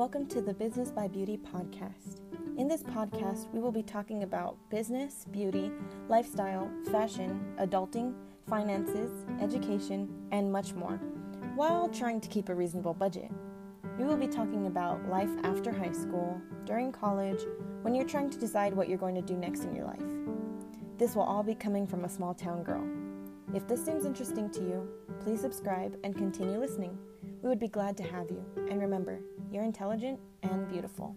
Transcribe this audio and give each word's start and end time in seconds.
Welcome 0.00 0.28
to 0.28 0.40
the 0.40 0.54
Business 0.54 0.90
by 0.90 1.08
Beauty 1.08 1.36
podcast. 1.36 2.22
In 2.56 2.68
this 2.68 2.82
podcast, 2.82 3.52
we 3.52 3.60
will 3.60 3.70
be 3.70 3.82
talking 3.82 4.22
about 4.22 4.56
business, 4.70 5.26
beauty, 5.30 5.70
lifestyle, 6.08 6.70
fashion, 6.90 7.38
adulting, 7.58 8.14
finances, 8.48 9.26
education, 9.42 10.08
and 10.32 10.50
much 10.50 10.72
more, 10.72 10.98
while 11.54 11.86
trying 11.86 12.18
to 12.22 12.30
keep 12.30 12.48
a 12.48 12.54
reasonable 12.54 12.94
budget. 12.94 13.30
We 13.98 14.04
will 14.04 14.16
be 14.16 14.26
talking 14.26 14.68
about 14.68 15.06
life 15.10 15.28
after 15.44 15.70
high 15.70 15.92
school, 15.92 16.40
during 16.64 16.92
college, 16.92 17.42
when 17.82 17.94
you're 17.94 18.08
trying 18.08 18.30
to 18.30 18.38
decide 18.38 18.72
what 18.72 18.88
you're 18.88 18.96
going 18.96 19.16
to 19.16 19.20
do 19.20 19.36
next 19.36 19.64
in 19.64 19.76
your 19.76 19.84
life. 19.84 20.00
This 20.96 21.14
will 21.14 21.24
all 21.24 21.42
be 21.42 21.54
coming 21.54 21.86
from 21.86 22.06
a 22.06 22.08
small 22.08 22.32
town 22.32 22.62
girl. 22.62 22.88
If 23.52 23.66
this 23.66 23.84
seems 23.84 24.04
interesting 24.06 24.48
to 24.50 24.60
you, 24.60 24.88
please 25.24 25.40
subscribe 25.40 25.96
and 26.04 26.16
continue 26.16 26.60
listening. 26.60 26.96
We 27.42 27.48
would 27.48 27.58
be 27.58 27.66
glad 27.66 27.96
to 27.96 28.04
have 28.04 28.30
you. 28.30 28.44
And 28.70 28.80
remember, 28.80 29.18
you're 29.50 29.64
intelligent 29.64 30.20
and 30.44 30.68
beautiful. 30.68 31.16